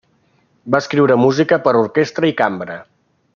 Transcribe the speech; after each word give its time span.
Va 0.75 0.79
escriure 0.83 1.17
música 1.25 1.59
per 1.67 1.75
a 1.77 1.83
orquestra 1.83 2.33
i 2.33 2.37
cambra. 2.41 2.79